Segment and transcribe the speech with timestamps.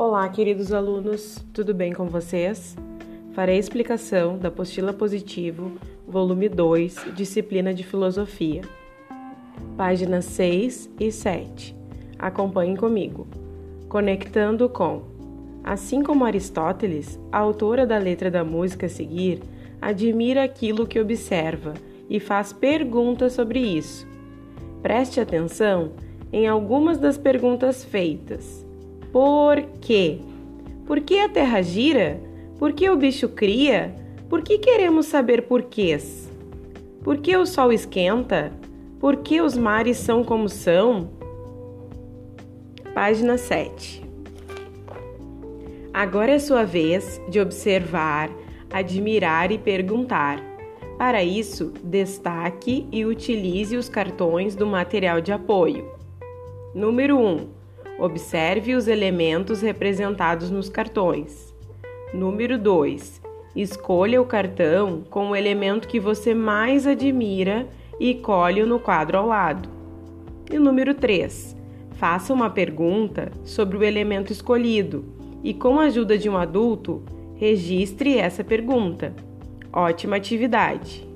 [0.00, 2.76] Olá, queridos alunos, tudo bem com vocês?
[3.32, 5.72] Farei explicação da apostila positivo,
[6.06, 8.62] volume 2, disciplina de filosofia.
[9.76, 11.74] Páginas 6 e 7.
[12.16, 13.26] Acompanhem comigo.
[13.88, 15.02] Conectando com.
[15.64, 19.42] Assim como Aristóteles, a autora da letra da música a seguir
[19.82, 21.74] admira aquilo que observa
[22.08, 24.06] e faz perguntas sobre isso.
[24.80, 25.90] Preste atenção
[26.32, 28.67] em algumas das perguntas feitas.
[29.12, 30.18] Por quê?
[30.86, 32.20] Por que a terra gira?
[32.58, 33.94] Por que o bicho cria?
[34.28, 36.30] Por que queremos saber porquês?
[37.02, 38.52] Por que o sol esquenta?
[39.00, 41.08] Por que os mares são como são?
[42.92, 44.02] Página 7.
[45.94, 48.30] Agora é sua vez de observar,
[48.70, 50.42] admirar e perguntar.
[50.98, 55.90] Para isso, destaque e utilize os cartões do material de apoio.
[56.74, 57.57] Número 1.
[57.98, 61.52] Observe os elementos representados nos cartões.
[62.14, 63.20] Número 2.
[63.56, 67.66] Escolha o cartão com o elemento que você mais admira
[67.98, 69.68] e colhe-o no quadro ao lado.
[70.48, 71.56] E número 3.
[71.94, 75.04] Faça uma pergunta sobre o elemento escolhido
[75.42, 77.02] e, com a ajuda de um adulto,
[77.34, 79.12] registre essa pergunta.
[79.72, 81.07] Ótima atividade!